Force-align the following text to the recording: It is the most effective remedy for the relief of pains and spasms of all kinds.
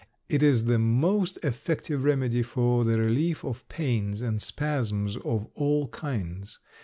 It 0.29 0.41
is 0.41 0.63
the 0.63 0.79
most 0.79 1.37
effective 1.45 2.03
remedy 2.03 2.41
for 2.41 2.83
the 2.83 2.97
relief 2.99 3.43
of 3.45 3.69
pains 3.69 4.19
and 4.23 4.41
spasms 4.41 5.15
of 5.17 5.45
all 5.53 5.89
kinds. 5.89 6.57